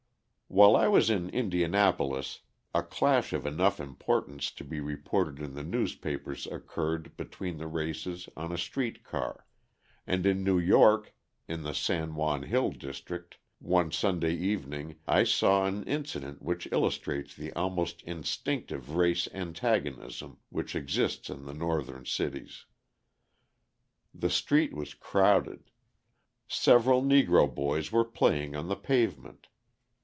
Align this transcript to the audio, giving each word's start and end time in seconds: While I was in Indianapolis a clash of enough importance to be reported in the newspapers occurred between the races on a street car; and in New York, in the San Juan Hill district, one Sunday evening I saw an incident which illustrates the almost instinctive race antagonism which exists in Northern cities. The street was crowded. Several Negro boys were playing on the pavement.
While 0.53 0.75
I 0.75 0.89
was 0.89 1.09
in 1.09 1.29
Indianapolis 1.29 2.41
a 2.75 2.83
clash 2.83 3.31
of 3.31 3.45
enough 3.45 3.79
importance 3.79 4.51
to 4.51 4.65
be 4.65 4.81
reported 4.81 5.39
in 5.41 5.53
the 5.53 5.63
newspapers 5.63 6.45
occurred 6.45 7.15
between 7.15 7.57
the 7.57 7.67
races 7.67 8.27
on 8.35 8.51
a 8.51 8.57
street 8.57 9.01
car; 9.01 9.45
and 10.05 10.25
in 10.25 10.43
New 10.43 10.59
York, 10.59 11.13
in 11.47 11.63
the 11.63 11.73
San 11.73 12.15
Juan 12.15 12.43
Hill 12.43 12.71
district, 12.71 13.37
one 13.59 13.93
Sunday 13.93 14.35
evening 14.35 14.97
I 15.07 15.23
saw 15.23 15.65
an 15.65 15.85
incident 15.85 16.41
which 16.41 16.67
illustrates 16.69 17.33
the 17.33 17.53
almost 17.53 18.01
instinctive 18.01 18.97
race 18.97 19.29
antagonism 19.33 20.39
which 20.49 20.75
exists 20.75 21.29
in 21.29 21.45
Northern 21.57 22.03
cities. 22.05 22.65
The 24.13 24.29
street 24.29 24.73
was 24.73 24.93
crowded. 24.95 25.71
Several 26.45 27.01
Negro 27.01 27.55
boys 27.55 27.89
were 27.93 28.03
playing 28.03 28.53
on 28.57 28.67
the 28.67 28.75
pavement. 28.75 29.47